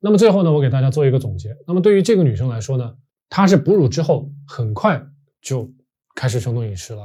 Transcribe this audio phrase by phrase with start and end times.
[0.00, 1.56] 那么最后呢，我给大家做一个总结。
[1.66, 2.94] 那么对于这个女生来说呢，
[3.28, 5.04] 她是哺乳之后很快
[5.42, 5.72] 就
[6.14, 7.02] 开始生酮饮食了。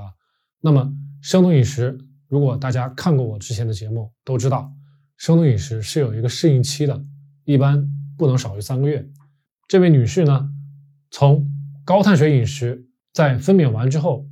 [0.61, 4.71] 那么生酮饮食，如果大家看过我之前的节目，都知道
[5.17, 7.03] 生酮饮食是有一个适应期的，
[7.45, 7.87] 一般
[8.17, 9.07] 不能少于三个月。
[9.67, 10.49] 这位女士呢，
[11.09, 11.47] 从
[11.83, 14.27] 高碳水饮食在分娩完之后，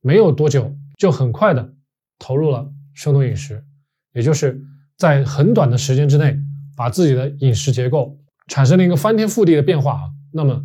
[0.00, 1.74] 没有多久就很快的
[2.18, 3.64] 投入了生酮饮食，
[4.12, 4.62] 也就是
[4.96, 6.38] 在很短的时间之内，
[6.78, 8.16] 把自己的饮食结构
[8.46, 10.10] 产生了一个翻天覆地的变化啊。
[10.32, 10.64] 那么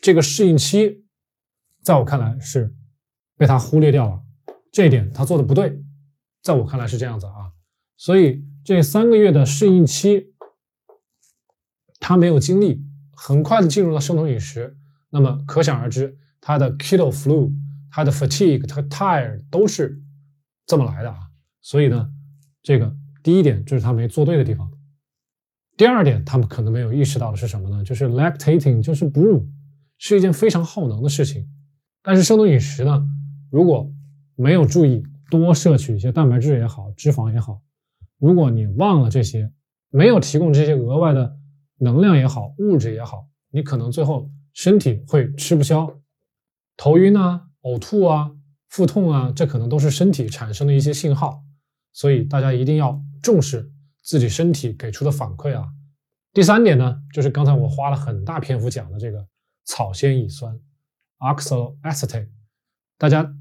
[0.00, 1.04] 这个适应期，
[1.82, 2.74] 在我看来是
[3.38, 4.20] 被他忽略掉了，
[4.72, 5.80] 这一点他做的不对，
[6.42, 7.52] 在我看来是这样子啊。
[7.96, 10.32] 所以这三个月的适应期，
[12.00, 12.84] 他没有经历。
[13.14, 14.76] 很快的进入了生酮饮食，
[15.10, 17.52] 那么可想而知，他的 keto flu、
[17.88, 20.02] 他的 fatigue、他 tired 都是
[20.66, 21.20] 这么来的啊。
[21.60, 22.10] 所以呢，
[22.64, 24.68] 这个第一点就是他没做对的地方。
[25.82, 27.82] 第二点，他们可能没有意识到的是什么呢？
[27.82, 29.44] 就是 lactating，就是哺乳
[29.98, 31.44] 是一件非常耗能的事情。
[32.04, 33.04] 但是生酮饮食呢，
[33.50, 33.90] 如果
[34.36, 37.60] 没有注意多摄取一些蛋白质也好，脂肪也好，
[38.20, 39.50] 如果你忘了这些，
[39.90, 41.36] 没有提供这些额外的。
[41.78, 45.98] 能量也好，物质也好，你可能最后身体会吃不消，
[46.76, 48.30] 头晕啊、呕吐啊、
[48.68, 51.42] 腹痛啊，这可能都是身体产生的一些信号。
[51.92, 53.68] 所以大家一定要重视
[54.02, 55.66] 自己身体给出的反馈啊。
[56.32, 59.26] 第三点呢，就是刚才我花了很大篇幅讲的这个
[59.64, 60.58] 草酰乙酸
[61.18, 62.28] （oxaloacetate）。
[62.98, 63.34] 大家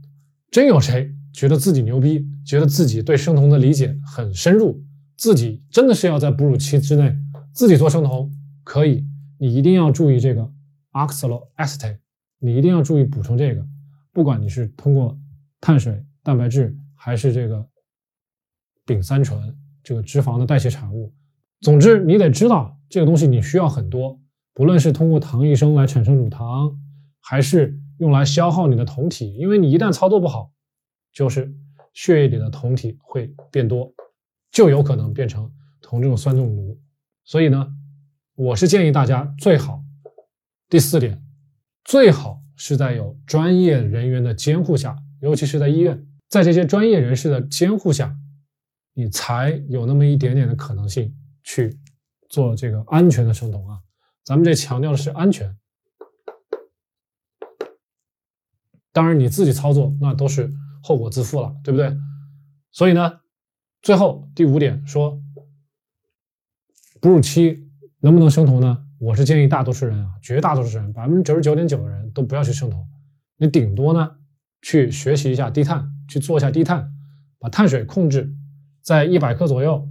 [0.50, 4.84] 真有谁觉得自己牛逼，觉得自己对生酮的理解很深入，
[5.16, 7.16] 自己真的是要在哺乳期之内。
[7.54, 8.32] 自己做生酮
[8.64, 9.06] 可以，
[9.38, 10.52] 你一定要注意这个
[10.92, 12.00] oxaloacetate，
[12.40, 13.66] 你一定要注意补充这个。
[14.12, 15.18] 不管你是通过
[15.62, 17.66] 碳水、蛋白质，还是这个
[18.86, 21.14] 丙三醇这个脂肪的代谢产物，
[21.62, 24.20] 总之你得知道这个东西你需要很多。
[24.54, 26.78] 不论是通过糖异生来产生乳糖，
[27.22, 30.52] 还是用来消耗你的酮体，因为你一旦操作不好，
[31.14, 31.54] 就是
[31.94, 33.94] 血液里的酮体会变多，
[34.52, 35.50] 就有可能变成
[35.82, 36.78] 酮这种酸中毒。
[37.24, 37.66] 所以呢，
[38.36, 39.82] 我是建议大家最好，
[40.70, 41.24] 第四点，
[41.86, 48.14] 最好是在有专业人员的监护下，尤其是在医院，在这些专业人士的监护下，
[49.02, 51.12] 你才有那么一点点的可能性
[51.44, 51.76] 去
[52.30, 53.80] 做这个安全的生酮啊。
[54.24, 55.58] 咱们这强调的是安全，
[58.92, 60.52] 当然你自己操作那都是
[60.84, 61.98] 后果自负了，对不对？
[62.72, 63.20] 所以呢，
[63.82, 65.20] 最后第五点说。
[67.02, 67.68] 哺乳期
[68.00, 68.86] 能不能生酮呢？
[69.00, 72.88] 我是建议大多数人啊，绝大多数人，百分之九十九点九的人都不要去生酮。
[73.38, 74.12] 你顶多呢
[74.62, 76.88] 去学习一下低碳，去做一下低碳，
[77.40, 78.32] 把碳水控制
[78.82, 79.88] 在一百克左右，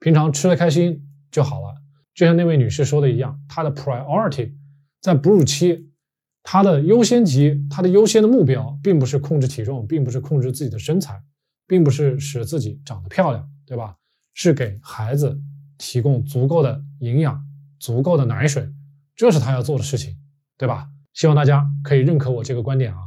[0.00, 1.74] 平常吃的开心就好了。
[2.14, 4.54] 就像那位女士说的一样，她的 priority
[5.00, 5.90] 在哺乳期，
[6.42, 11.22] 她的优先级，她的优先的目标，并不是控制体重，并不是控制自己的身材，
[11.66, 13.96] 并不是使自己长得漂亮，对吧？
[14.34, 15.40] 是给孩子。
[15.80, 17.40] 提供足够的营养、
[17.78, 18.68] 足够的奶水，
[19.14, 20.16] 这是他要做的事情，
[20.56, 20.88] 对吧？
[21.14, 22.98] 希望大家可以认可我这个观点啊。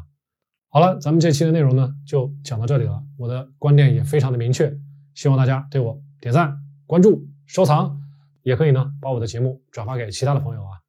[0.69, 3.03] 好了，咱们这期的内容呢就讲到这里了。
[3.17, 4.73] 我的观点也非常的明确，
[5.13, 7.99] 希望大家对我点赞、关注、收藏，
[8.43, 10.79] 也可以呢把我的节目转发给其他的朋友啊。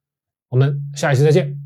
[0.49, 1.62] 我们下一期再见。